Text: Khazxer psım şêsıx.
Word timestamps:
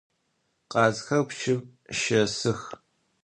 Khazxer 0.71 1.21
psım 1.27 1.61
şêsıx. 1.99 2.61